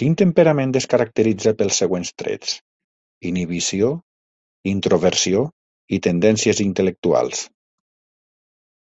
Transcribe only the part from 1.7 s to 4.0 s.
següents trets: inhibició,